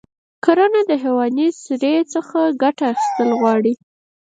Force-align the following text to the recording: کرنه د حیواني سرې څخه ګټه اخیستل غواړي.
کرنه 0.43 0.81
د 0.89 0.91
حیواني 1.03 1.47
سرې 1.63 1.95
څخه 2.13 2.39
ګټه 2.61 2.83
اخیستل 2.93 3.29
غواړي. 3.39 3.73